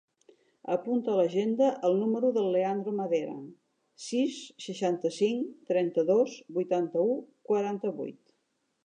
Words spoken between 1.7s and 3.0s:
el número del Leandro